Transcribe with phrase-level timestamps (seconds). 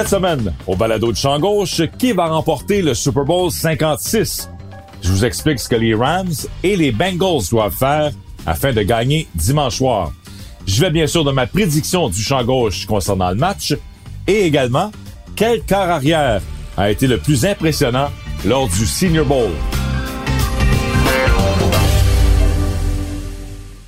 [0.00, 4.48] Cette semaine, au balado de champ gauche, qui va remporter le Super Bowl 56?
[5.02, 8.10] Je vous explique ce que les Rams et les Bengals doivent faire
[8.46, 10.10] afin de gagner dimanche soir.
[10.66, 13.76] Je vais bien sûr de ma prédiction du champ gauche concernant le match
[14.26, 14.90] et également
[15.36, 16.40] quel quart arrière
[16.78, 18.08] a été le plus impressionnant
[18.46, 19.50] lors du Senior Bowl.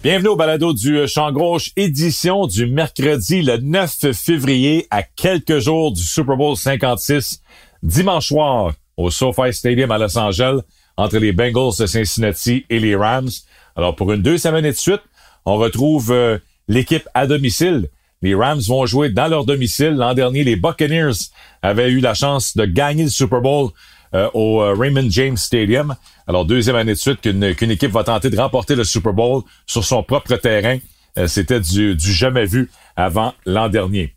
[0.03, 5.93] Bienvenue au balado du Champ Gauche, édition du mercredi le 9 février à quelques jours
[5.93, 7.41] du Super Bowl 56,
[7.85, 10.63] dimanche soir au SoFi Stadium à Los Angeles
[10.97, 13.31] entre les Bengals de Cincinnati et les Rams.
[13.77, 15.03] Alors pour une deuxième année de suite,
[15.45, 16.37] on retrouve euh,
[16.67, 17.89] l'équipe à domicile.
[18.23, 19.91] Les Rams vont jouer dans leur domicile.
[19.91, 21.31] L'an dernier, les Buccaneers
[21.63, 23.71] avaient eu la chance de gagner le Super Bowl
[24.15, 25.95] euh, au euh, Raymond James Stadium.
[26.27, 29.85] Alors, deuxième année de suite qu'une équipe va tenter de remporter le Super Bowl sur
[29.85, 30.79] son propre terrain.
[31.19, 34.15] Euh, C'était du, jamais vu avant l'an dernier.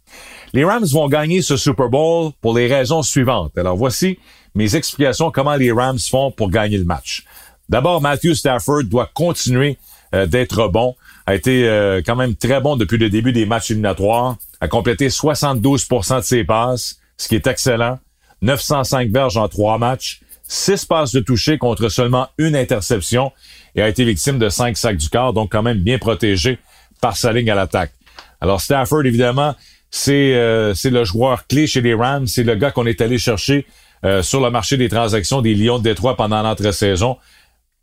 [0.51, 3.57] Les Rams vont gagner ce Super Bowl pour les raisons suivantes.
[3.57, 4.19] Alors, voici
[4.53, 7.23] mes explications comment les Rams font pour gagner le match.
[7.69, 9.77] D'abord, Matthew Stafford doit continuer
[10.27, 10.95] d'être bon.
[11.25, 11.67] A été
[12.05, 14.37] quand même très bon depuis le début des matchs éliminatoires.
[14.61, 17.99] A complété 72% de ses passes, ce qui est excellent.
[18.41, 23.31] 905 verges en trois matchs, 6 passes de toucher contre seulement une interception
[23.75, 26.59] et a été victime de 5 sacs du corps, donc quand même bien protégé
[27.01, 27.91] par sa ligne à l'attaque.
[28.41, 29.55] Alors Stafford, évidemment,
[29.89, 33.65] c'est euh, le joueur clé chez les Rams, c'est le gars qu'on est allé chercher
[34.03, 37.17] euh, sur le marché des transactions des Lions de Détroit pendant l'entre-saison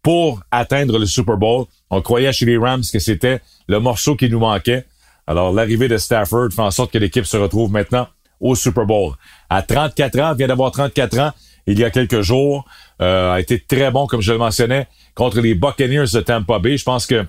[0.02, 1.66] pour atteindre le Super Bowl.
[1.91, 4.84] On croyait chez les Rams que c'était le morceau qui nous manquait.
[5.26, 8.08] Alors l'arrivée de Stafford fait en sorte que l'équipe se retrouve maintenant
[8.42, 9.14] au Super Bowl.
[9.48, 11.32] À 34 ans, vient d'avoir 34 ans
[11.66, 12.66] il y a quelques jours,
[13.00, 16.76] euh, a été très bon, comme je le mentionnais, contre les Buccaneers de Tampa Bay.
[16.76, 17.25] Je pense que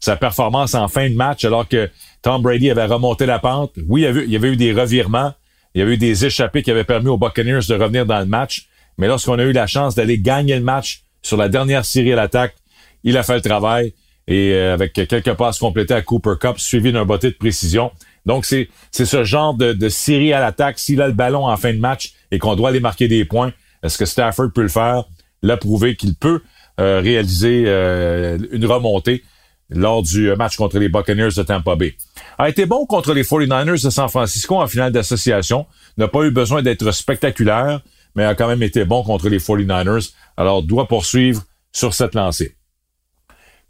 [0.00, 1.90] sa performance en fin de match, alors que
[2.22, 5.32] Tom Brady avait remonté la pente, oui, il y avait, eu des revirements,
[5.74, 8.26] il y avait eu des échappées qui avaient permis aux Buccaneers de revenir dans le
[8.26, 12.12] match, mais lorsqu'on a eu la chance d'aller gagner le match sur la dernière série
[12.12, 12.54] à l'attaque,
[13.02, 13.92] il a fait le travail
[14.26, 17.90] et euh, avec quelques passes complétées à Cooper Cup, suivi d'un botté de précision.
[18.26, 20.78] Donc, c'est, ce genre de, de série à l'attaque.
[20.78, 23.52] S'il a le ballon en fin de match et qu'on doit aller marquer des points,
[23.82, 25.04] est-ce que Stafford peut le faire?
[25.42, 26.40] L'a prouvé qu'il peut
[26.80, 29.22] euh, réaliser euh, une remontée
[29.70, 31.94] lors du match contre les Buccaneers de Tampa Bay.
[32.38, 35.66] A été bon contre les 49ers de San Francisco en finale d'association.
[35.98, 37.80] N'a pas eu besoin d'être spectaculaire,
[38.14, 40.12] mais a quand même été bon contre les 49ers.
[40.36, 41.42] Alors, doit poursuivre
[41.72, 42.56] sur cette lancée.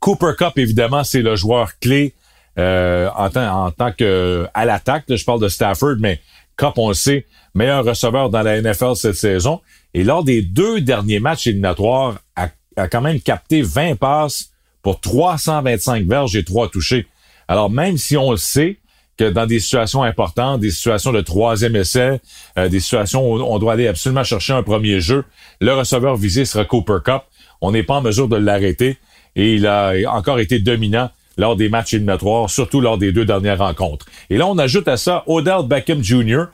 [0.00, 2.14] Cooper Cup, évidemment, c'est le joueur clé
[2.58, 5.04] euh, en, tant, que l'attaque.
[5.08, 6.20] Je parle de Stafford, mais
[6.56, 9.60] Cup, on le sait, meilleur receveur dans la NFL cette saison.
[9.92, 14.50] Et lors des deux derniers matchs éliminatoires, a, a quand même capté 20 passes
[14.82, 17.06] pour 325 verges et 3 touchés.
[17.48, 18.78] Alors même si on le sait
[19.16, 22.20] que dans des situations importantes, des situations de troisième essai,
[22.58, 25.24] euh, des situations où on doit aller absolument chercher un premier jeu,
[25.60, 27.22] le receveur visé sera Cooper Cup.
[27.60, 28.98] On n'est pas en mesure de l'arrêter
[29.36, 33.58] et il a encore été dominant lors des matchs éliminatoires, surtout lors des deux dernières
[33.58, 34.06] rencontres.
[34.30, 36.44] Et là, on ajoute à ça Odell Beckham Jr.,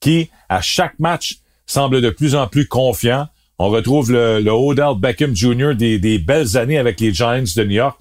[0.00, 3.28] qui, à chaque match, semble de plus en plus confiant.
[3.58, 5.74] On retrouve le, Odell Beckham Jr.
[5.74, 8.00] Des, belles années avec les Giants de New York.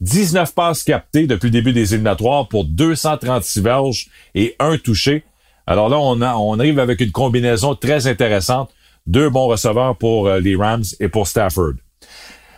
[0.00, 5.24] 19 passes captées depuis le début des éliminatoires pour 236 verges et un touché.
[5.66, 8.70] Alors là, on, on arrive avec une combinaison très intéressante.
[9.06, 11.74] Deux bons receveurs pour euh, les Rams et pour Stafford.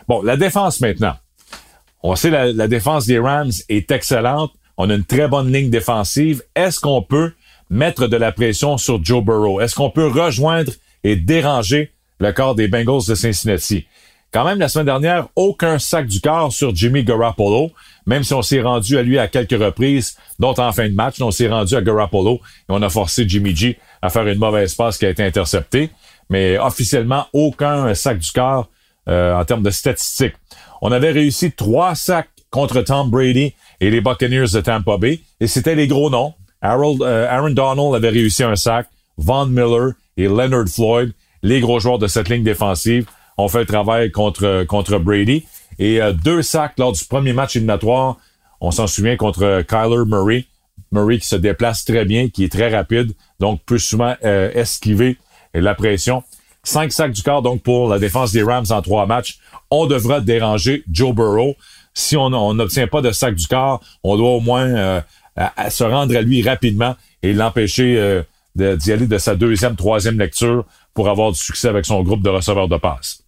[0.07, 1.15] Bon, la défense maintenant.
[2.03, 4.51] On sait la, la défense des Rams est excellente.
[4.77, 6.43] On a une très bonne ligne défensive.
[6.55, 7.31] Est-ce qu'on peut
[7.69, 9.61] mettre de la pression sur Joe Burrow?
[9.61, 10.73] Est-ce qu'on peut rejoindre
[11.03, 13.85] et déranger le corps des Bengals de Cincinnati?
[14.33, 17.71] Quand même, la semaine dernière, aucun sac du corps sur Jimmy Garoppolo,
[18.07, 21.21] même si on s'est rendu à lui à quelques reprises, dont en fin de match,
[21.21, 22.39] on s'est rendu à Garoppolo et
[22.69, 25.91] on a forcé Jimmy G à faire une mauvaise passe qui a été interceptée.
[26.29, 28.69] Mais officiellement, aucun sac du corps
[29.07, 30.33] euh, en termes de statistiques.
[30.85, 35.47] On avait réussi trois sacs contre Tom Brady et les Buccaneers de Tampa Bay, et
[35.47, 36.33] c'était les gros noms.
[36.61, 38.87] Euh, Aaron Donald avait réussi un sac,
[39.17, 43.05] Von Miller et Leonard Floyd, les gros joueurs de cette ligne défensive
[43.37, 45.45] ont fait le travail contre, contre Brady.
[45.79, 48.17] Et euh, deux sacs lors du premier match éliminatoire.
[48.59, 50.45] On s'en souvient contre Kyler Murray.
[50.91, 55.17] Murray qui se déplace très bien, qui est très rapide, donc peut souvent euh, esquiver
[55.53, 56.23] la pression.
[56.63, 59.39] Cinq sacs du corps donc pour la défense des Rams en trois matchs.
[59.69, 61.55] On devra déranger Joe Burrow.
[61.93, 65.01] Si on n'obtient pas de sac du corps, on doit au moins euh,
[65.69, 68.21] se rendre à lui rapidement et l'empêcher
[68.55, 72.29] d'y aller de sa deuxième, troisième lecture pour avoir du succès avec son groupe de
[72.29, 73.23] receveurs de passe.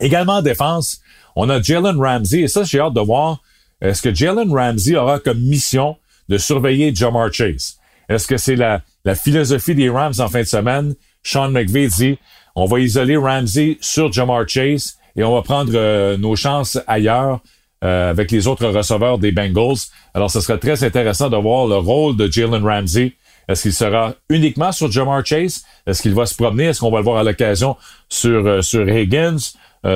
[0.00, 1.00] Également en défense,
[1.36, 3.40] on a Jalen Ramsey, et ça, j'ai hâte de voir,
[3.80, 5.96] est-ce que Jalen Ramsey aura comme mission
[6.28, 7.78] de surveiller Jamar Chase?
[8.08, 10.94] Est-ce que c'est la, la philosophie des Rams en fin de semaine?
[11.22, 12.18] Sean McVay dit,
[12.56, 17.40] on va isoler Ramsey sur Jamar Chase et on va prendre euh, nos chances ailleurs
[17.84, 19.78] euh, avec les autres receveurs des Bengals.
[20.14, 23.14] Alors, ce serait très intéressant de voir le rôle de Jalen Ramsey
[23.48, 25.64] est-ce qu'il sera uniquement sur Jamar Chase?
[25.84, 26.66] Est-ce qu'il va se promener?
[26.66, 27.76] Est-ce qu'on va le voir à l'occasion
[28.08, 29.38] sur, euh, sur Higgins,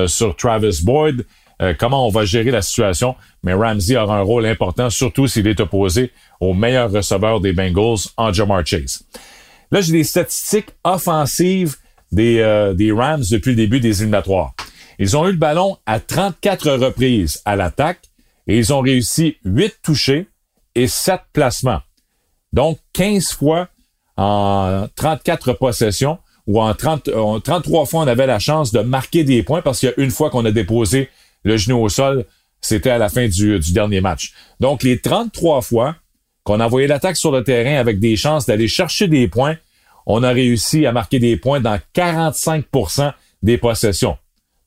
[0.07, 1.25] sur Travis Boyd?
[1.79, 3.15] Comment on va gérer la situation?
[3.43, 6.11] Mais Ramsey aura un rôle important, surtout s'il est opposé
[6.41, 9.05] au meilleur receveur des Bengals en Jamar Chase.
[9.71, 11.77] Là, j'ai des statistiques offensives
[12.11, 14.53] des, des Rams depuis le début des éliminatoires.
[14.99, 18.01] Ils ont eu le ballon à 34 reprises à l'attaque
[18.47, 20.27] et ils ont réussi 8 touchés
[20.75, 21.81] et 7 placements.
[22.53, 23.67] Donc, 15 fois
[24.17, 27.09] en 34 possessions ou en 30,
[27.43, 30.45] 33 fois, on avait la chance de marquer des points parce qu'il y fois qu'on
[30.45, 31.09] a déposé
[31.43, 32.25] le genou au sol,
[32.61, 34.33] c'était à la fin du, dernier match.
[34.59, 35.95] Donc, les 33 fois
[36.43, 39.57] qu'on a envoyé l'attaque sur le terrain avec des chances d'aller chercher des points,
[40.05, 43.13] on a réussi à marquer des points dans 45%
[43.43, 44.17] des possessions.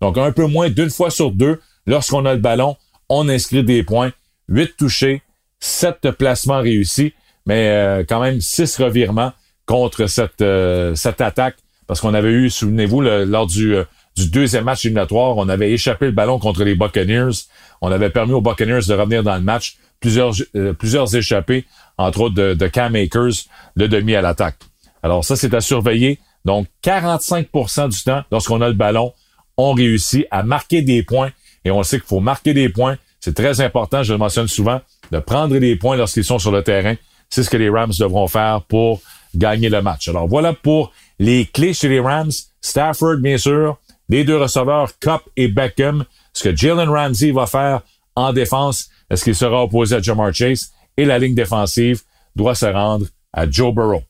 [0.01, 2.77] Donc, un peu moins d'une fois sur deux, lorsqu'on a le ballon,
[3.09, 4.13] on inscrit des points.
[4.49, 5.23] 8 touchés,
[5.61, 7.13] 7 placements réussis
[7.49, 9.33] mais euh, quand même six revirements
[9.65, 11.57] contre cette, euh, cette attaque
[11.87, 16.05] parce qu'on avait eu, souvenez-vous, lors du, euh, du deuxième match éliminatoire, on avait échappé
[16.05, 17.47] le ballon contre les Buccaneers.
[17.81, 19.79] On avait permis aux Buccaneers de revenir dans le match.
[19.99, 20.35] Plusieurs,
[20.79, 21.65] plusieurs échappés,
[21.97, 24.59] entre autres de, de Cam Akers, le demi à l'attaque.
[25.03, 26.19] Alors ça, c'est à surveiller.
[26.45, 27.49] Donc, 45
[27.89, 29.13] du temps, lorsqu'on a le ballon,
[29.57, 31.31] on réussit à marquer des points.
[31.65, 32.97] Et on sait qu'il faut marquer des points.
[33.21, 34.81] C'est très important, je le mentionne souvent,
[35.11, 36.95] de prendre des points lorsqu'ils sont sur le terrain.
[37.29, 39.03] C'est ce que les Rams devront faire pour
[39.35, 40.09] gagner le match.
[40.09, 42.31] Alors voilà pour les clés chez les Rams.
[42.61, 43.79] Stafford, bien sûr,
[44.09, 46.05] les deux receveurs, Cup et Beckham.
[46.33, 47.83] Ce que Jalen Ramsey va faire
[48.15, 50.73] en défense, est-ce qu'il sera opposé à Jamar Chase?
[50.97, 52.03] Et la ligne défensive
[52.35, 54.03] doit se rendre à Joe Burrow.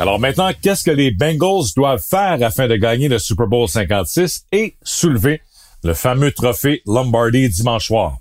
[0.00, 4.46] Alors maintenant, qu'est-ce que les Bengals doivent faire afin de gagner le Super Bowl 56
[4.50, 5.42] et soulever
[5.84, 8.16] le fameux trophée Lombardi dimanche soir?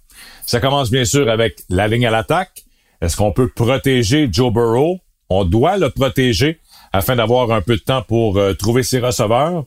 [0.46, 2.66] Ça commence bien sûr avec la ligne à l'attaque.
[3.00, 5.00] Est-ce qu'on peut protéger Joe Burrow?
[5.30, 6.60] On doit le protéger
[6.92, 9.64] afin d'avoir un peu de temps pour euh, trouver ses receveurs.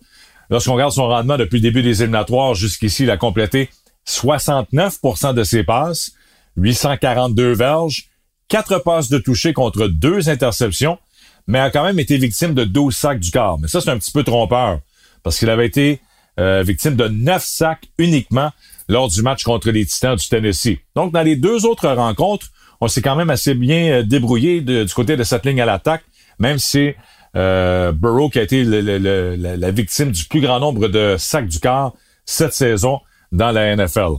[0.51, 3.71] Lorsqu'on regarde son rendement depuis le début des éliminatoires jusqu'ici, il a complété
[4.07, 6.13] 69% de ses passes,
[6.59, 8.11] 842 verges,
[8.49, 10.99] 4 passes de toucher contre 2 interceptions,
[11.47, 13.59] mais a quand même été victime de 12 sacs du corps.
[13.61, 14.81] Mais ça, c'est un petit peu trompeur,
[15.23, 16.01] parce qu'il avait été
[16.41, 18.51] euh, victime de neuf sacs uniquement
[18.89, 20.79] lors du match contre les Titans du Tennessee.
[20.97, 22.49] Donc, dans les deux autres rencontres,
[22.81, 26.03] on s'est quand même assez bien euh, débrouillé du côté de cette ligne à l'attaque,
[26.39, 26.95] même si
[27.37, 31.95] euh, Burrow qui a été la victime du plus grand nombre de sacs du corps
[32.27, 34.17] cette saison dans la NFL.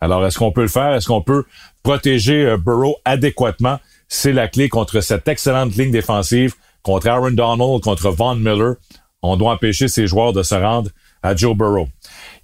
[0.00, 0.94] Alors, est-ce qu'on peut le faire?
[0.94, 1.44] Est-ce qu'on peut
[1.82, 3.78] protéger euh, Burrow adéquatement?
[4.08, 6.54] C'est la clé contre cette excellente ligne défensive,
[6.86, 8.76] contre Aaron Donald, contre Von Miller.
[9.20, 10.88] On doit empêcher ces joueurs de se rendre
[11.20, 11.88] à Joe Burrow.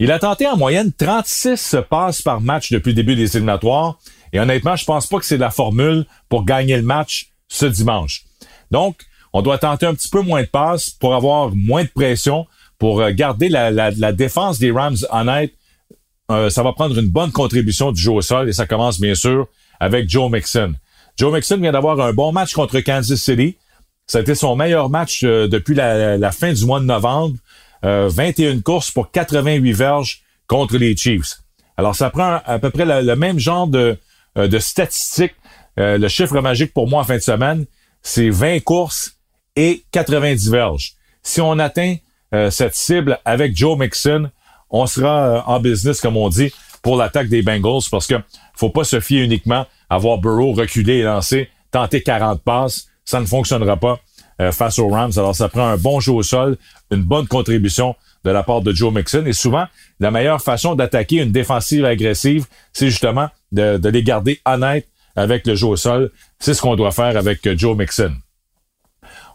[0.01, 4.01] Il a tenté en moyenne 36 passes par match depuis le début des éliminatoires.
[4.33, 8.25] Et honnêtement, je pense pas que c'est la formule pour gagner le match ce dimanche.
[8.73, 8.97] Donc,
[9.33, 12.47] on doit tenter un petit peu moins de passes pour avoir moins de pression,
[12.81, 15.53] pour euh, garder la, défense des Rams honnête.
[16.33, 19.15] Euh, ça va prendre une bonne contribution du jeu au sol et ça commence bien
[19.15, 19.47] sûr
[19.79, 20.75] avec Joe Mixon.
[21.17, 23.57] Joe Mixon vient d'avoir un bon match contre Kansas City.
[24.13, 27.35] Ça a été son meilleur match euh, depuis la, fin du mois de novembre.
[27.83, 31.39] 21 euh, courses pour 88 verges contre les Chiefs.
[31.79, 33.99] Alors, ça prend à peu près le, même genre de,
[34.37, 35.33] euh, statistiques.
[35.79, 37.65] Le chiffre magique pour moi en fin de semaine,
[38.03, 39.17] c'est 20 courses
[39.57, 40.93] et 90 verges.
[41.23, 41.97] si on atteint
[42.51, 44.29] cette cible avec Joe Mixon,
[44.69, 46.53] on sera en business, comme on dit,
[46.83, 48.17] pour l'attaque des Bengals parce que
[48.55, 52.92] faut pas se fier uniquement à voir Burrow reculer et lancer, tenter 40 passes.
[53.05, 54.01] Ça ne fonctionnera pas
[54.41, 55.13] euh, face aux Rams.
[55.17, 56.57] Alors, ça prend un bon jeu au sol,
[56.91, 57.95] une bonne contribution
[58.25, 59.25] de la part de Joe Mixon.
[59.27, 59.67] Et souvent,
[60.01, 65.55] la meilleure façon d'attaquer une défensive agressive, c'est justement de, les garder honnêtes avec le
[65.55, 66.11] jeu au sol.
[66.39, 68.15] C'est ce qu'on doit faire avec euh, Joe Mixon.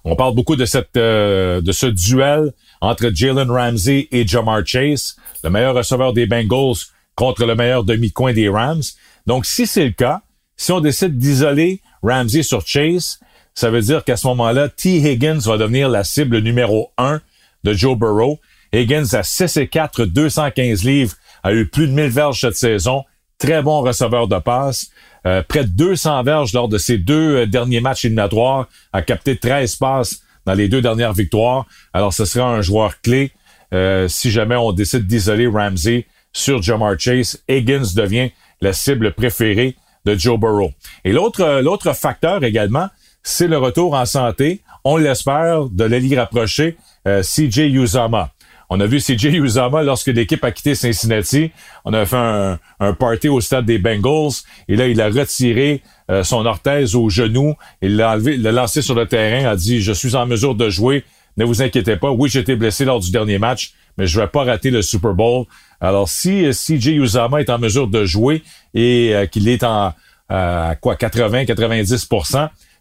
[0.03, 5.17] On parle beaucoup de cette euh, de ce duel entre Jalen Ramsey et Jamar Chase,
[5.43, 6.77] le meilleur receveur des Bengals
[7.15, 8.83] contre le meilleur demi-coin des Rams.
[9.25, 10.21] Donc, si c'est le cas,
[10.55, 13.19] si on décide d'isoler Ramsey sur Chase,
[13.57, 14.97] ça veut dire qu'à ce moment-là, T.
[14.97, 17.21] Higgins va devenir la cible numéro un
[17.63, 18.39] de Joe Burrow.
[18.71, 23.03] Higgins a 6 et 4, 215 livres, a eu plus de 1000 verges cette saison.
[23.39, 24.91] Très bon receveur de passe.
[25.25, 28.67] Euh, près de 200 verges lors de ses deux euh, derniers matchs éliminatoires.
[28.93, 31.65] A capté 13 passes dans les deux dernières victoires.
[31.93, 33.31] Alors, ce sera un joueur clé
[33.73, 37.41] euh, si jamais on décide d'isoler Ramsey sur Jamar Chase.
[37.49, 38.29] Higgins devient
[38.61, 40.73] la cible préférée de Joe Burrow.
[41.03, 42.89] Et l'autre, l'autre facteur également,
[43.27, 48.31] c'est le retour en santé, on l'espère, de l'allié rapproché CJ Uzama.
[48.69, 51.51] On a vu CJ Uzama lorsque l'équipe a quitté Cincinnati.
[51.85, 54.43] On a fait un, un, party au stade des Bengals.
[54.67, 55.81] Et là, il a retiré
[56.11, 57.55] euh, son orthèse au genou.
[57.81, 60.69] Il l'a enlevé, l'a lancé sur le terrain, a dit, je suis en mesure de
[60.69, 61.05] jouer.
[61.37, 62.11] Ne vous inquiétez pas.
[62.11, 65.45] Oui, été blessé lors du dernier match, mais je vais pas rater le Super Bowl.
[65.79, 68.43] Alors, si euh, CJ Uzama est en mesure de jouer
[68.73, 69.95] et euh, qu'il est à
[70.81, 72.07] quoi 80-90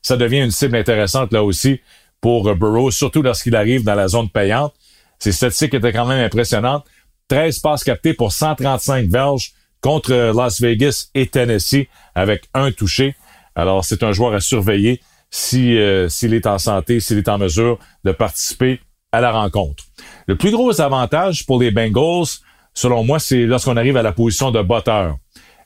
[0.07, 1.81] ça devient une cible intéressante là aussi
[2.21, 4.73] pour Burrow, surtout lorsqu'il arrive dans la zone payante.
[5.19, 6.85] Ces statistiques étaient quand même impressionnantes.
[7.27, 13.17] 13 passes captées pour 135 verges contre Las Vegas et Tennessee avec un touché.
[13.57, 17.39] Alors, c'est un joueur à surveiller si euh, s'il est en santé, s'il est en
[17.39, 18.79] mesure de participer
[19.11, 19.83] à la rencontre.
[20.29, 22.29] Le plus gros avantage pour les Bengals,
[22.75, 25.17] selon moi, c'est lorsqu'on arrive à la position de botteur.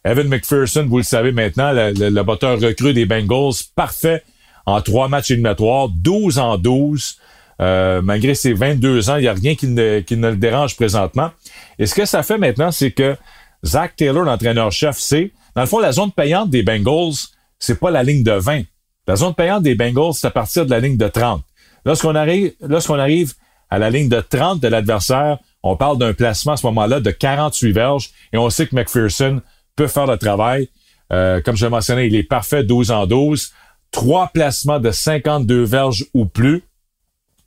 [0.03, 4.23] Evan McPherson, vous le savez maintenant, le, le, le botteur recru des Bengals, parfait
[4.67, 7.17] en trois matchs éliminatoires, 12 en 12.
[7.61, 10.77] Euh, malgré ses 22 ans, il n'y a rien qui ne, qui ne le dérange
[10.77, 11.31] présentement.
[11.79, 13.17] Et ce que ça fait maintenant, c'est que
[13.65, 17.15] Zach Taylor, l'entraîneur-chef, c'est, dans le fond, la zone payante des Bengals,
[17.59, 18.63] c'est pas la ligne de 20.
[19.07, 21.43] La zone payante des Bengals, c'est à partir de la ligne de 30.
[21.85, 23.35] Lorsqu'on arrive, lorsqu'on arrive
[23.69, 27.11] à la ligne de 30 de l'adversaire, on parle d'un placement à ce moment-là de
[27.11, 29.41] 48 verges et on sait que McPherson
[29.77, 30.69] peut faire le travail.
[31.13, 33.53] Euh, comme je l'ai mentionné, il est parfait 12 en 12.
[33.91, 36.63] Trois placements de 52 verges ou plus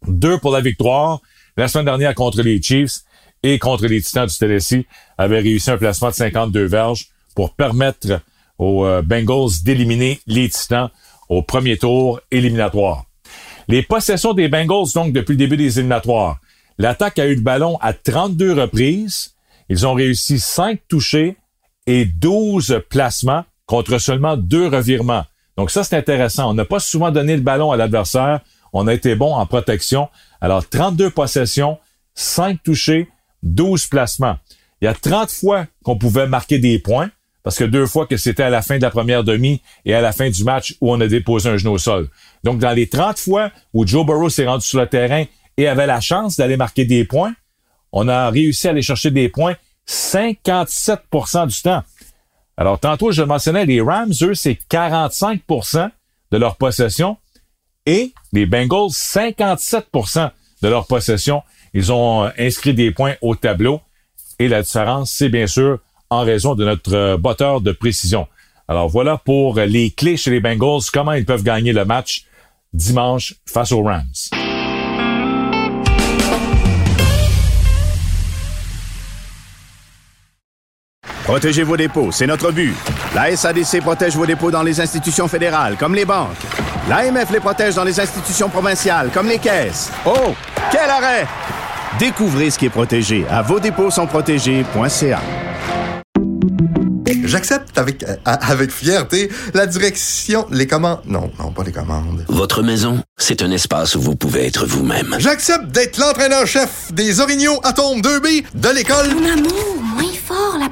[0.08, 1.22] deux pour la victoire.
[1.56, 3.02] La semaine dernière contre les Chiefs
[3.44, 4.86] et contre les Titans du Tennessee
[5.18, 8.22] avait réussi un placement de 52 verges pour permettre
[8.58, 10.90] aux euh, Bengals d'éliminer les Titans
[11.30, 13.06] au premier tour éliminatoire.
[13.68, 16.40] Les possessions des Bengals, donc, depuis le début des éliminatoires.
[16.78, 19.36] L'attaque a eu le ballon à 32 reprises.
[19.70, 21.38] Ils ont réussi 5 touchés
[21.88, 25.26] et 12 placements contre seulement deux revirements.
[25.58, 26.50] Donc ça, c'est intéressant.
[26.50, 28.42] On n'a pas souvent donné le ballon à l'adversaire.
[28.74, 30.10] On a été bon en protection.
[30.42, 31.78] Alors, 32 possessions,
[32.16, 33.08] 5 touchés,
[33.44, 34.38] 12 placements.
[34.82, 37.10] Il y a 30 fois qu'on pouvait marquer des points,
[37.44, 40.02] parce que deux fois que c'était à la fin de la première demi et à
[40.02, 42.10] la fin du match où on a déposé un genou au sol.
[42.44, 45.26] Donc, dans les 30 fois où Joe Burrow s'est rendu sur le terrain
[45.58, 47.34] et avait la chance d'aller marquer des points,
[47.92, 49.56] on a réussi à aller chercher des points
[49.88, 51.84] 57% du temps.
[52.58, 55.90] Alors, tantôt, je mentionnais, les Rams, eux, c'est 45%
[56.32, 57.18] de leur possession
[57.86, 60.32] et les Bengals, 57%
[60.62, 61.44] de leur possession,
[61.74, 63.82] ils ont euh, inscrit des points au tableau.
[64.40, 65.80] Et la différence, c'est bien sûr
[66.10, 68.28] en raison de notre euh, botteur de précision.
[68.68, 72.26] Alors voilà pour les clés chez les Bengals, comment ils peuvent gagner le match
[72.74, 74.04] dimanche face aux Rams.
[81.24, 82.76] Protégez vos dépôts, c'est notre but.
[83.16, 86.36] La SADC protège vos dépôts dans les institutions fédérales, comme les banques.
[86.90, 89.90] L'AMF les protège dans les institutions provinciales, comme les caisses.
[90.06, 90.36] Oh,
[90.70, 91.26] quel arrêt!
[91.98, 95.22] Découvrez ce qui est protégé à vos dépôts sont protégés.ca.
[97.26, 101.00] J'accepte avec, euh, avec fierté la direction, les commandes.
[101.06, 102.26] Non, non, pas les commandes.
[102.28, 105.16] Votre maison, c'est un espace où vous pouvez être vous-même.
[105.20, 109.16] J'accepte d'être l'entraîneur-chef des Orignaux Atomes 2B de l'école.
[109.16, 109.73] Mon amour,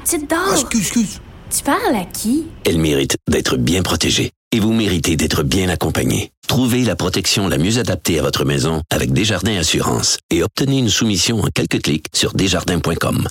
[0.02, 0.40] petite dame.
[0.46, 1.20] Ah, excuse, excuse.
[1.50, 2.46] Tu parles à qui?
[2.64, 4.30] Elle mérite d'être bien protégée.
[4.54, 6.30] Et vous méritez d'être bien accompagné.
[6.46, 10.90] Trouvez la protection la mieux adaptée à votre maison avec Desjardins Assurance et obtenez une
[10.90, 13.28] soumission en quelques clics sur desjardins.com.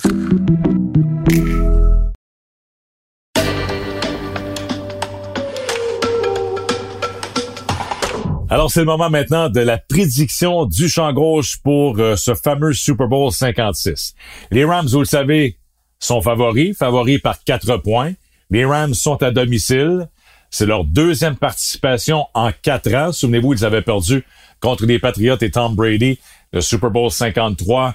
[8.50, 12.74] Alors, c'est le moment maintenant de la prédiction du champ gauche pour euh, ce fameux
[12.74, 14.12] Super Bowl 56.
[14.50, 15.56] Les Rams, vous le savez,
[16.04, 18.12] sont favoris, favoris par quatre points.
[18.50, 20.08] Les Rams sont à domicile.
[20.50, 23.12] C'est leur deuxième participation en quatre ans.
[23.12, 24.24] Souvenez-vous, ils avaient perdu
[24.60, 26.18] contre les Patriots et Tom Brady
[26.52, 27.94] le Super Bowl 53,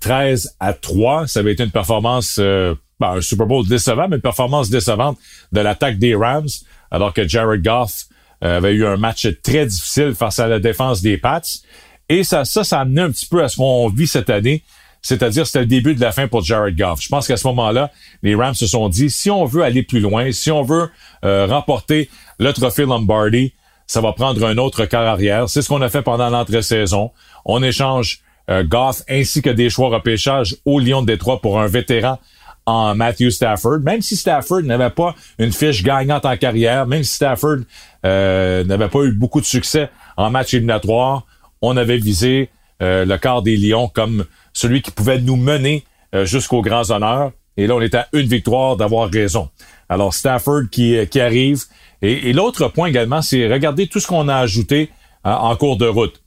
[0.00, 1.26] 13 euh, à 3.
[1.26, 5.18] Ça avait été une performance, euh, ben, un Super Bowl décevant, mais une performance décevante
[5.52, 6.48] de l'attaque des Rams,
[6.90, 8.06] alors que Jared Goff
[8.44, 11.40] euh, avait eu un match très difficile face à la défense des Pats.
[12.08, 14.62] Et ça, ça, ça a amené un petit peu à ce qu'on vit cette année.
[15.08, 17.00] C'est-à-dire, c'était le début de la fin pour Jared Goff.
[17.00, 17.90] Je pense qu'à ce moment-là,
[18.22, 20.90] les Rams se sont dit, si on veut aller plus loin, si on veut
[21.24, 23.54] euh, remporter le trophée Lombardi,
[23.86, 25.48] ça va prendre un autre quart arrière.
[25.48, 27.10] C'est ce qu'on a fait pendant l'entre-saison.
[27.46, 31.68] On échange euh, Goff ainsi que des choix repêchage au Lyon de Détroit pour un
[31.68, 32.18] vétéran
[32.66, 33.78] en Matthew Stafford.
[33.78, 37.60] Même si Stafford n'avait pas une fiche gagnante en carrière, même si Stafford
[38.04, 39.88] euh, n'avait pas eu beaucoup de succès
[40.18, 41.24] en match éliminatoire,
[41.62, 42.50] on avait visé
[42.82, 44.26] euh, le quart des Lions comme
[44.58, 45.84] celui qui pouvait nous mener
[46.14, 47.32] euh, jusqu'aux grands honneurs.
[47.56, 49.48] Et là, on est à une victoire d'avoir raison.
[49.88, 51.64] Alors, Stafford qui, qui arrive.
[52.02, 54.90] Et, l'autre point également, c'est regarder tout ce qu'on a ajouté
[55.24, 56.20] en cours de route.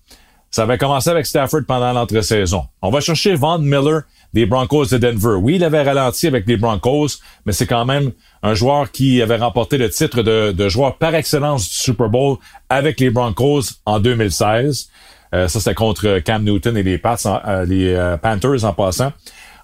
[0.50, 2.66] Ça avait commencé avec Stafford pendant l'entre-saison.
[2.82, 4.02] On va chercher Von Miller
[4.34, 5.36] des Broncos de Denver.
[5.42, 8.12] Oui, il avait ralenti avec les Broncos, mais c'est quand même
[8.44, 12.38] un joueur qui avait remporté le titre de, de joueur par excellence du Super Bowl
[12.70, 14.90] avec les Broncos en 2016.
[15.34, 19.14] Euh, ça, c'était contre Cam Newton et les, euh, euh, Panthers en passant.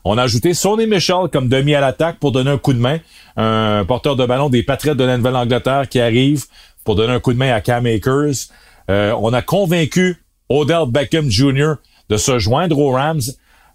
[0.04, 3.00] On a ajouté Sonny Michel comme demi à l'attaque pour donner un coup de main.
[3.36, 6.46] Un porteur de ballon des Patriots de la Nouvelle-Angleterre qui arrive
[6.86, 8.48] pour donner un coup de main à Cam Akers.
[8.88, 11.74] on a convaincu Odell Beckham Jr.
[12.10, 13.20] de se joindre aux Rams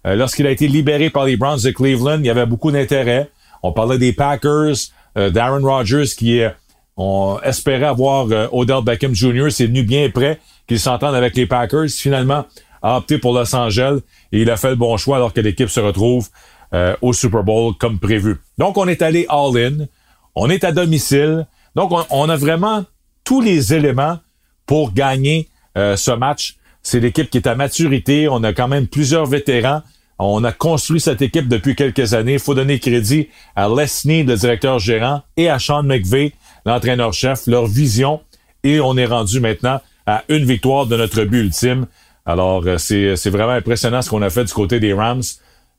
[0.03, 3.29] lorsqu'il a été libéré par les Browns de Cleveland, il y avait beaucoup d'intérêt.
[3.61, 6.49] On parlait des Packers, euh, d'Aaron Rodgers qui euh,
[6.97, 9.49] on espérait avoir Odell Beckham Jr.
[9.49, 11.89] C'est venu bien près qu'il s'entende avec les Packers.
[11.89, 12.45] Finalement,
[12.81, 13.99] a opté pour Los Angeles
[14.31, 16.29] et il a fait le bon choix alors que l'équipe se retrouve
[17.01, 18.37] au Super Bowl comme prévu.
[18.57, 19.85] Donc, on est allé all-in.
[20.35, 21.47] On est à domicile.
[21.75, 22.85] Donc, on, a vraiment
[23.23, 24.19] tous les éléments
[24.65, 26.57] pour gagner ce match.
[26.83, 28.27] C'est l'équipe qui est à maturité.
[28.29, 29.81] On a quand même plusieurs vétérans.
[30.19, 32.33] On a construit cette équipe depuis quelques années.
[32.33, 36.33] Il faut donner crédit à Lesney, le directeur gérant, et à Sean McVay,
[36.65, 38.21] l'entraîneur-chef, leur vision.
[38.63, 41.87] Et on est rendu maintenant à une victoire de notre but ultime.
[42.25, 45.23] Alors, euh, c'est, vraiment impressionnant ce qu'on a fait du côté des Rams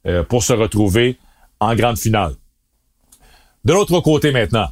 [0.07, 1.16] euh, pour se retrouver
[1.61, 2.35] en grande finale.
[3.64, 4.68] De l'autre côté maintenant,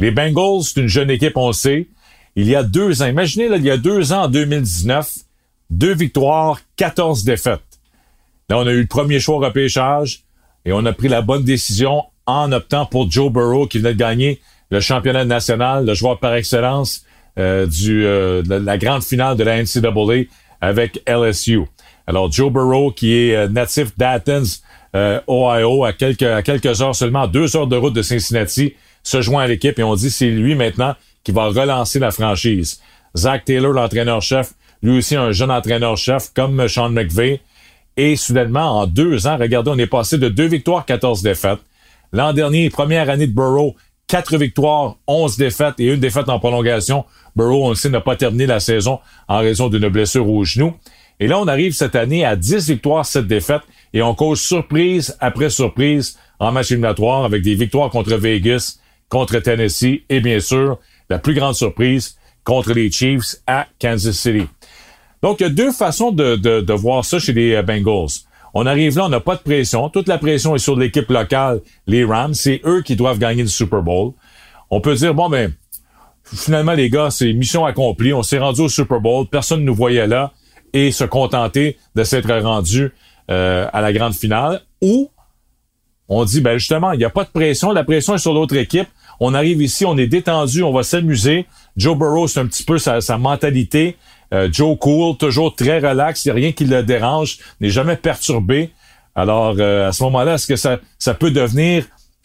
[0.00, 1.88] les Bengals, c'est une jeune équipe, on le sait.
[2.34, 5.12] Il y a deux ans, imaginez, là, il y a deux ans, en 2019,
[5.70, 7.60] deux victoires, 14 défaites.
[8.48, 10.24] Là, on a eu le premier choix au repêchage
[10.64, 13.98] et on a pris la bonne décision en optant pour Joe Burrow qui venait de
[13.98, 14.40] gagner
[14.72, 17.04] le championnat national, le joueur par excellence
[17.38, 20.24] euh, du, euh, de la grande finale de la NCAA
[20.62, 21.60] avec LSU.
[22.06, 24.62] Alors Joe Burrow qui est euh, natif d'Athens,
[25.28, 29.42] Ohio, à quelques, à quelques heures seulement, deux heures de route de Cincinnati, se joint
[29.42, 32.80] à l'équipe et on dit c'est lui maintenant qui va relancer la franchise.
[33.14, 37.40] Zach Taylor, l'entraîneur-chef, lui aussi un jeune entraîneur-chef comme Sean McVay,
[37.98, 41.60] et soudainement, en deux ans, regardez, on est passé de deux victoires, 14 défaites.
[42.12, 47.04] L'an dernier, première année de Burrow, quatre victoires, 11 défaites et une défaite en prolongation.
[47.34, 50.74] Burrow, on sait, n'a pas terminé la saison en raison d'une blessure au genou.
[51.20, 53.62] Et là, on arrive cette année à 10 victoires, 7 défaites
[53.94, 59.38] et on cause surprise après surprise en match éliminatoire avec des victoires contre Vegas, contre
[59.38, 64.46] Tennessee et bien sûr, la plus grande surprise contre les Chiefs à Kansas City.
[65.22, 68.24] Donc, il y a deux façons de, de, de voir ça chez les euh, Bengals.
[68.54, 69.88] On arrive là, on n'a pas de pression.
[69.88, 72.34] Toute la pression est sur l'équipe locale, les Rams.
[72.34, 74.12] C'est eux qui doivent gagner le Super Bowl.
[74.70, 75.52] On peut dire, bon, ben,
[76.24, 78.12] finalement, les gars, c'est mission accomplie.
[78.12, 79.26] On s'est rendu au Super Bowl.
[79.26, 80.32] Personne ne nous voyait là
[80.72, 82.92] et se contenter de s'être rendu
[83.30, 84.60] euh, à la grande finale.
[84.80, 85.10] Ou
[86.08, 87.72] on dit, ben justement, il n'y a pas de pression.
[87.72, 88.88] La pression est sur l'autre équipe.
[89.20, 91.46] On arrive ici, on est détendu, on va s'amuser.
[91.76, 93.96] Joe Burrow, c'est un petit peu sa mentalité.
[94.32, 97.96] Euh, Joe Cool, toujours très relax, il n'y a rien qui le dérange, n'est jamais
[97.96, 98.70] perturbé.
[99.14, 101.84] Alors, euh, à ce moment-là, est-ce que ça, ça peut devenir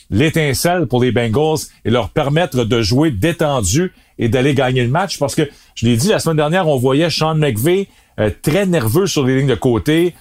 [0.09, 5.19] l'étincelle pour les Bengals et leur permettre de jouer détendu et d'aller gagner le match?
[5.19, 7.89] Parce que, je l'ai dit la semaine dernière, on voyait Sean McVay
[8.19, 10.15] euh, très nerveux sur les lignes de côté.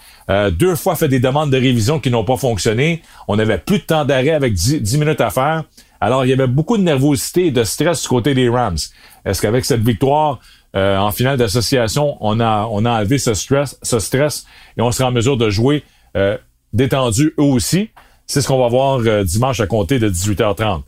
[0.51, 3.01] deux fois fait des demandes de révision qui n'ont pas fonctionné.
[3.29, 5.63] On avait plus de temps d'arrêt avec 10, minutes à faire.
[6.01, 8.77] Alors, il y avait beaucoup de nervosité et de stress du côté des Rams.
[9.25, 10.41] Est-ce qu'avec cette victoire,
[10.77, 14.93] euh, en finale d'association, on a, on a enlevé ce stress, ce stress et on
[14.93, 15.83] sera en mesure de jouer
[16.17, 16.37] euh,
[16.75, 17.89] détendu eux aussi.
[18.27, 20.83] C'est ce qu'on va voir euh, dimanche à compter de 18h30.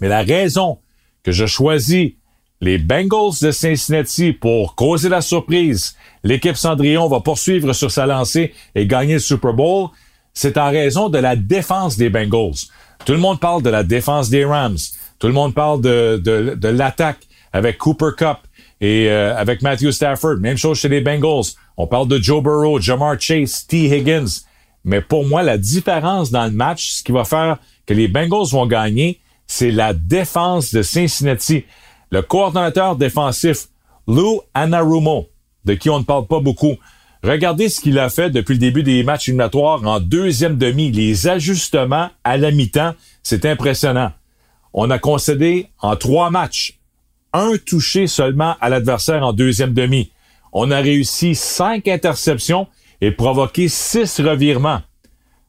[0.00, 0.78] Mais la raison
[1.22, 2.12] que je choisis
[2.62, 5.94] les Bengals de Cincinnati pour causer la surprise.
[6.24, 9.88] L'équipe Cendrillon va poursuivre sur sa lancée et gagner le Super Bowl.
[10.32, 12.54] C'est en raison de la défense des Bengals.
[13.04, 14.78] Tout le monde parle de la défense des Rams.
[15.18, 17.20] Tout le monde parle de, de, de l'attaque
[17.52, 18.38] avec Cooper Cup
[18.80, 20.36] et euh, avec Matthew Stafford.
[20.36, 21.54] Même chose chez les Bengals.
[21.76, 23.86] On parle de Joe Burrow, Jamar Chase, T.
[23.86, 24.42] Higgins.
[24.84, 28.48] Mais pour moi, la différence dans le match, ce qui va faire que les Bengals
[28.50, 31.64] vont gagner, c'est la défense de Cincinnati.
[32.10, 33.68] Le coordonnateur défensif,
[34.06, 35.28] Lou Anarumo,
[35.64, 36.76] de qui on ne parle pas beaucoup.
[37.24, 40.92] Regardez ce qu'il a fait depuis le début des matchs éliminatoires en deuxième demi.
[40.92, 44.12] Les ajustements à la mi-temps, c'est impressionnant.
[44.72, 46.78] On a concédé en trois matchs
[47.36, 50.10] un touché seulement à l'adversaire en deuxième demi.
[50.52, 52.66] On a réussi cinq interceptions
[53.00, 54.80] et provoqué six revirements.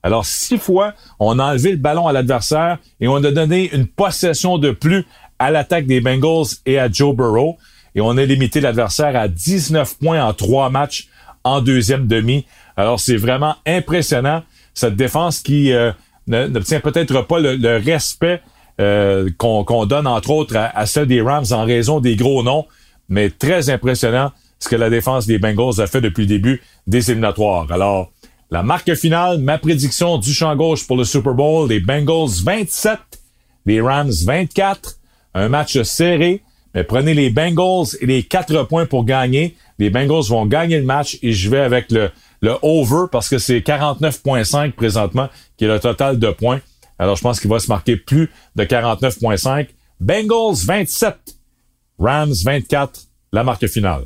[0.03, 3.87] Alors, six fois, on a enlevé le ballon à l'adversaire et on a donné une
[3.87, 5.05] possession de plus
[5.39, 7.57] à l'attaque des Bengals et à Joe Burrow.
[7.95, 11.07] Et on a limité l'adversaire à 19 points en trois matchs
[11.43, 12.45] en deuxième demi.
[12.75, 15.91] Alors, c'est vraiment impressionnant, cette défense qui euh,
[16.27, 18.41] n'obtient peut-être pas le, respect
[18.79, 22.65] euh, qu'on donne, entre autres, à, à celle des Rams en raison des gros noms,
[23.09, 27.11] mais très impressionnant ce que la défense des Bengals a fait depuis le début des
[27.11, 27.71] éliminatoires.
[27.71, 28.11] Alors,
[28.49, 32.97] la marque finale, ma prédiction du champ gauche pour le Super Bowl, les Bengals 27,
[33.65, 34.97] les Rams 24.
[35.33, 36.41] Un match serré,
[36.73, 39.55] mais prenez les Bengals et les quatre points pour gagner.
[39.79, 42.09] Les Bengals vont gagner le match et je vais avec le,
[42.41, 46.61] le over parce que c'est 49.5 présentement qui est le total de points.
[46.99, 49.67] Alors je pense qu'il va se marquer plus de 49.5.
[49.99, 51.15] Bengals 27,
[51.99, 52.99] Rams 24,
[53.33, 54.03] la marque finale.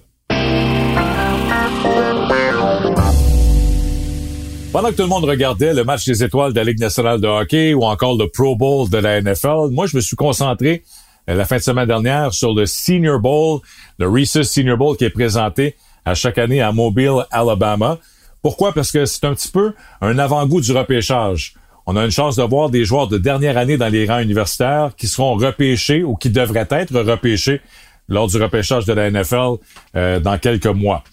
[4.72, 7.28] Pendant que tout le monde regardait le match des étoiles de la Ligue nationale de
[7.28, 10.84] hockey ou encore le Pro Bowl de la NFL, moi, je me suis concentré
[11.30, 13.60] euh, la fin de semaine dernière sur le Senior Bowl,
[14.00, 15.76] le Reese's Senior Bowl qui est présenté
[16.06, 17.98] à chaque année à Mobile, Alabama.
[18.42, 18.74] Pourquoi?
[18.74, 21.56] Parce que c'est un petit peu un avant-goût du repêchage.
[21.92, 24.92] On a une chance de voir des joueurs de dernière année dans les rangs universitaires
[24.96, 27.60] qui seront repêchés ou qui devraient être repêchés
[28.08, 29.58] lors du repêchage de la NFL
[29.98, 31.04] euh, dans quelques mois.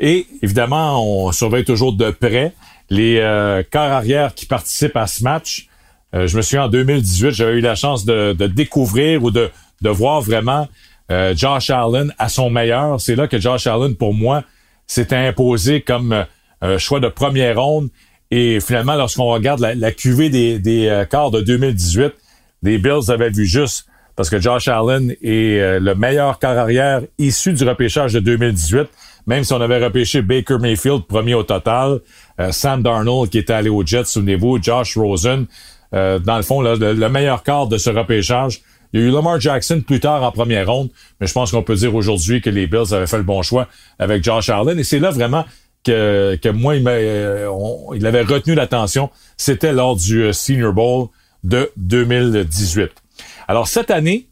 [0.00, 2.54] Et évidemment, on surveille toujours de près
[2.88, 5.68] les euh, corps arrière qui participent à ce match.
[6.14, 9.50] Euh, je me souviens en 2018, j'avais eu la chance de, découvrir ou de,
[9.82, 10.66] de voir vraiment
[11.10, 12.98] euh, Josh Allen à son meilleur.
[13.02, 14.44] C'est là que Josh Allen, pour moi,
[14.86, 16.24] s'était imposé comme
[16.78, 17.90] choix de première ronde.
[18.32, 22.12] Et finalement, lorsqu'on regarde la, la cuvée des, des quarts de 2018,
[22.64, 27.52] les Bills avaient vu juste parce que Josh Allen est le meilleur corps arrière issu
[27.52, 28.88] du repêchage de 2018
[29.26, 32.00] même si on avait repêché Baker Mayfield premier au total,
[32.40, 35.46] euh, Sam Darnold qui était allé aux Jets, souvenez-vous, Josh Rosen,
[35.94, 38.62] euh, dans le fond, le, meilleur quart de ce repêchage.
[38.92, 40.90] Il y a eu Lamar Jackson plus tard en première ronde,
[41.20, 43.68] mais je pense qu'on peut dire aujourd'hui que les Bills avaient fait le bon choix
[43.98, 44.78] avec Josh Allen.
[44.78, 45.46] Et c'est là vraiment
[45.84, 47.50] que, que moi, il, euh,
[47.94, 49.10] il avait retenu l'attention.
[49.36, 51.08] C'était lors du Senior Bowl
[51.44, 52.90] de 2018.
[53.48, 54.28] Alors cette année,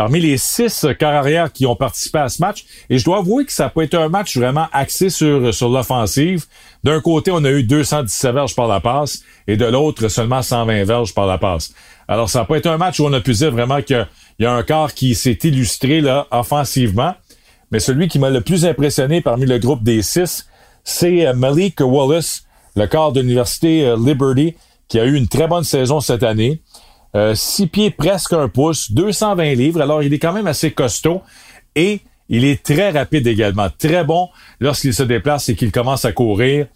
[0.00, 2.64] parmi les six carrières qui ont participé à ce match.
[2.88, 6.46] Et je dois avouer que ça peut être un match vraiment axé sur, sur l'offensive.
[6.82, 10.84] D'un côté, on a eu 217 verges par la passe et de l'autre, seulement 120
[10.84, 11.74] verges par la passe.
[12.08, 14.06] Alors, ça peut être un match où on a pu dire vraiment qu'il
[14.38, 17.14] y a un corps qui s'est illustré là offensivement.
[17.70, 20.46] Mais celui qui m'a le plus impressionné parmi le groupe des six,
[20.90, 22.44] c'est euh, Malik Wallace,
[22.76, 24.56] le corps de l'Université euh, Liberty,
[24.88, 26.60] qui a eu une très bonne saison cette année.
[27.14, 29.80] 6 euh, pieds presque un pouce, 220 livres.
[29.80, 31.22] Alors, il est quand même assez costaud
[31.74, 33.68] et il est très rapide également.
[33.78, 34.28] Très bon
[34.60, 36.66] lorsqu'il se déplace et qu'il commence à courir.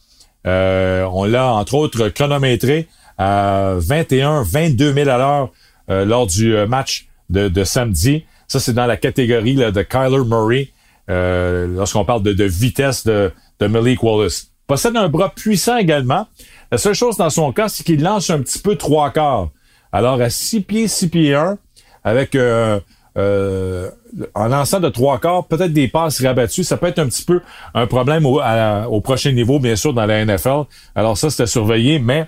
[0.45, 5.51] On l'a, entre autres, chronométré à 21, 22 000 à l'heure
[5.89, 8.25] lors du match de, samedi.
[8.49, 10.71] Ça, c'est dans la catégorie de Kyler Murray
[11.09, 14.49] lorsqu'on parle de, vitesse de, de Malik Wallace.
[14.67, 16.27] Possède un bras puissant également.
[16.71, 19.51] La seule chose dans son cas, c'est qu'il lance un petit peu trois quarts.
[19.93, 21.59] Alors, à 6 pieds, 6 pieds 1,
[22.03, 22.81] avec euh,
[23.17, 23.91] euh,
[24.35, 27.41] en lançant de trois quarts, peut-être des passes rabattues, ça peut être un petit peu
[27.75, 30.65] un problème au, prochain niveau, bien sûr, dans la NFL.
[30.95, 32.27] Alors ça, c'était surveillé, mais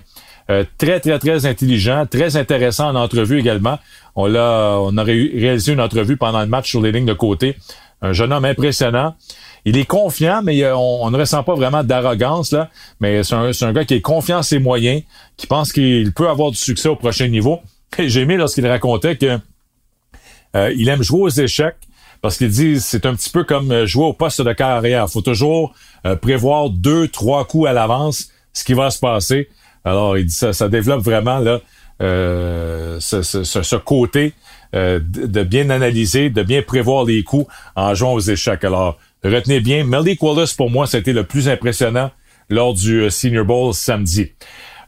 [0.48, 3.78] euh, très, très, très intelligent, très intéressant en entrevue également.
[4.14, 7.56] On l'a, on a réalisé une entrevue pendant le match sur les lignes de côté.
[8.02, 9.14] Un jeune homme impressionnant.
[9.64, 12.70] Il est confiant, mais on, ne ressent pas vraiment d'arrogance, là.
[13.00, 15.02] Mais c'est un, gars qui est confiant en ses moyens,
[15.36, 17.60] qui pense qu'il peut avoir du succès au prochain niveau.
[17.98, 19.38] J'ai aimé lorsqu'il racontait que
[20.54, 21.76] euh, il aime jouer aux échecs
[22.22, 25.06] parce qu'il dit c'est un petit peu comme euh, jouer au poste de carrière.
[25.08, 25.74] Il faut toujours
[26.06, 29.48] euh, prévoir deux, trois coups à l'avance ce qui va se passer.
[29.84, 31.60] Alors, il dit ça, ça développe vraiment là
[31.98, 34.32] ce, ce, côté
[34.74, 38.64] euh, de bien analyser, de bien prévoir les coups en jouant aux échecs.
[38.64, 42.10] Alors, retenez bien, Malik Wallace, pour moi, c'était le plus impressionnant
[42.50, 44.32] lors du euh, Senior Bowl samedi.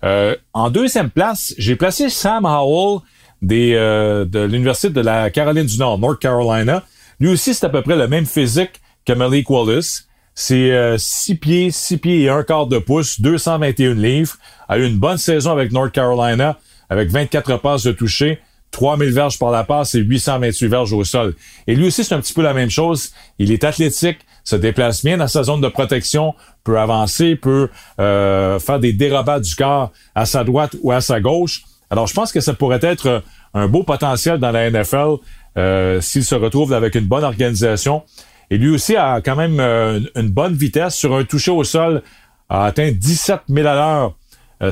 [0.05, 3.01] Euh, en deuxième place, j'ai placé Sam Howell
[3.41, 6.83] des, de l'Université de la Caroline du Nord, North Carolina.
[7.21, 10.09] Lui aussi, c'est à peu près le même physique que Malik Wallace.
[10.35, 14.37] C'est 6 pieds, 6 pieds et un quart de pouce, 221 livres.
[14.69, 16.59] A eu une bonne saison avec North Carolina,
[16.91, 21.35] avec 24 passes de toucher, 3000 verges par la passe et 828 verges au sol.
[21.67, 23.13] Et lui aussi, c'est un petit peu la même chose.
[23.39, 27.69] Il est athlétique, se déplace bien dans sa zone de protection, peut avancer, peut
[28.01, 31.63] euh, faire des dérobats du corps à sa droite ou à sa gauche.
[31.91, 33.23] Alors, je pense que ça pourrait être
[33.55, 35.17] un beau potentiel dans la NFL
[35.57, 38.03] euh, s'il se retrouve avec une bonne organisation.
[38.51, 42.03] Et lui aussi a quand même euh, une bonne vitesse sur un toucher au sol,
[42.49, 44.15] a atteint 17 000 à l'heure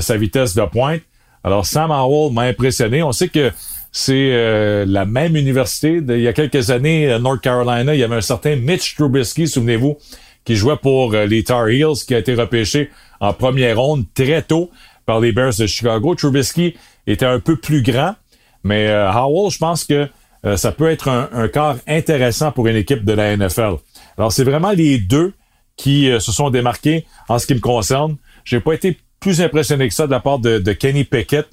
[0.01, 1.01] sa vitesse de pointe.
[1.43, 3.03] Alors, Sam Howell m'a impressionné.
[3.03, 3.53] On sait que
[3.97, 6.03] c'est euh, la même université.
[6.07, 9.47] il y a quelques années, à North Carolina, il y avait un certain Mitch Trubisky,
[9.47, 9.97] souvenez-vous,
[10.45, 14.43] qui jouait pour euh, les Tar Heels, qui a été repêché en première ronde très
[14.43, 14.69] tôt
[15.07, 16.13] par les Bears de Chicago.
[16.13, 16.75] Trubisky
[17.07, 18.13] était un peu plus grand,
[18.63, 20.07] mais euh, Howell, je pense que
[20.55, 23.77] ça peut être un, un, corps intéressant pour une équipe de la NFL.
[24.17, 25.33] Alors, c'est vraiment les deux
[25.75, 28.15] qui se sont démarqués en ce qui me concerne.
[28.45, 31.47] J'ai pas été plus impressionné que ça de la part de, de Kenny Pickett,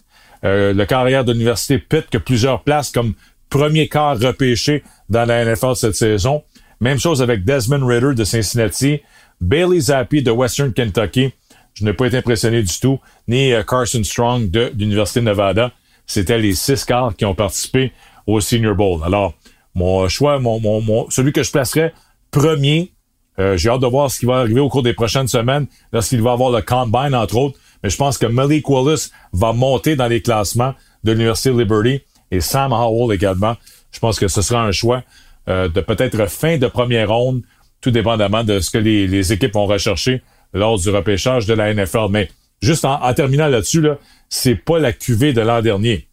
[0.44, 3.14] euh, le carrière de l'Université Pitt, que plusieurs places comme
[3.50, 6.42] premier quart repêché dans la NFL cette saison.
[6.80, 9.00] Même chose avec Desmond Ritter de Cincinnati,
[9.40, 11.32] Bailey Zappi de Western Kentucky.
[11.74, 15.72] Je n'ai pas été impressionné du tout, ni euh, Carson Strong de l'Université de Nevada.
[16.06, 17.92] C'était les six quarts qui ont participé
[18.26, 19.00] au Senior Bowl.
[19.04, 19.34] Alors,
[19.74, 21.92] mon choix, mon, mon, celui que je placerais
[22.30, 22.92] premier,
[23.38, 26.22] euh, j'ai hâte de voir ce qui va arriver au cours des prochaines semaines lorsqu'il
[26.22, 27.58] va avoir le combine, entre autres.
[27.84, 30.72] Mais je pense que Malik Wallace va monter dans les classements
[31.04, 33.56] de l'Université Liberty et Sam Howell également.
[33.92, 35.04] Je pense que ce sera un choix
[35.50, 37.42] euh, de peut-être fin de première ronde,
[37.82, 40.22] tout dépendamment de ce que les, équipes vont rechercher
[40.54, 42.06] lors du repêchage de la NFL.
[42.08, 42.30] Mais
[42.62, 43.98] juste en, terminant là-dessus, là,
[44.30, 46.08] c'est pas la cuvée de l'an dernier.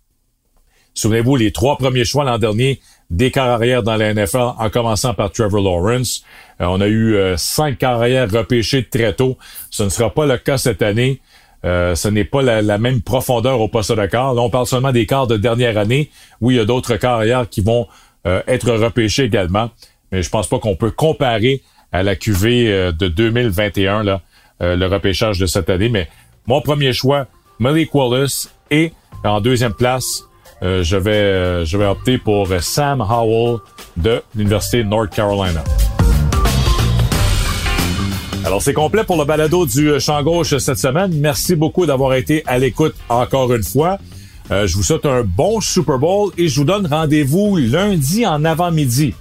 [0.94, 5.32] Souvenez-vous, les trois premiers choix l'an dernier, des carrières dans la NFL, en commençant par
[5.32, 6.26] Trevor Lawrence.
[6.60, 9.38] Euh, on a eu euh, cinq carrières repêchées très tôt.
[9.70, 11.22] Ce ne sera pas le cas cette année.
[11.64, 14.34] Euh, ce n'est pas la, même profondeur au poste de quart.
[14.34, 16.10] Là, on parle seulement des quarts de dernière année.
[16.40, 17.88] Oui, il y a d'autres carrières qui vont
[18.26, 19.70] euh, être repêchés également.
[20.12, 24.22] Mais je pense pas qu'on peut comparer à la QV euh, de 2021, là,
[24.60, 25.90] le repêchage de cette année.
[25.90, 26.08] Mais
[26.46, 27.28] mon premier choix,
[27.60, 28.54] Malik Wallace.
[28.70, 28.94] Et
[29.24, 30.24] en deuxième place,
[30.62, 33.58] je, vais, je vais opter pour Sam Howell
[33.98, 35.64] de l'Université North Carolina.
[38.46, 41.12] Alors, c'est complet pour le balado du euh, champ gauche cette semaine.
[41.20, 44.00] Merci beaucoup d'avoir été à l'écoute encore une fois.
[44.50, 48.44] Euh, je vous souhaite un bon Super Bowl et je vous donne rendez-vous lundi en
[48.44, 49.14] avant-midi.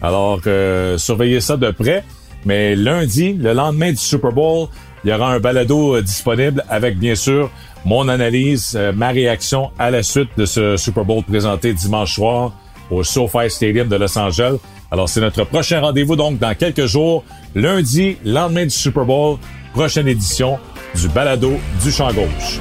[0.00, 2.02] Alors, euh, surveillez ça de près.
[2.46, 4.68] Mais lundi, le lendemain du Super Bowl,
[5.04, 7.50] il y aura un balado disponible avec, bien sûr,
[7.84, 12.52] mon analyse, ma réaction à la suite de ce Super Bowl présenté dimanche soir
[12.90, 14.58] au SoFi Stadium de Los Angeles.
[14.92, 17.24] Alors, c'est notre prochain rendez-vous donc dans quelques jours,
[17.54, 19.38] lundi, lendemain du Super Bowl,
[19.72, 20.58] prochaine édition
[20.94, 22.60] du Balado du Champ Gauche.